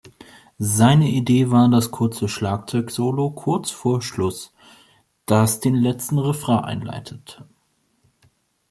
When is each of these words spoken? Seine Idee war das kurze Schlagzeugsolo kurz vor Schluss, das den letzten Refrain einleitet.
Seine 0.57 1.07
Idee 1.09 1.51
war 1.51 1.69
das 1.69 1.91
kurze 1.91 2.27
Schlagzeugsolo 2.27 3.29
kurz 3.29 3.69
vor 3.69 4.01
Schluss, 4.01 4.51
das 5.27 5.59
den 5.59 5.75
letzten 5.75 6.17
Refrain 6.17 6.63
einleitet. 6.63 7.43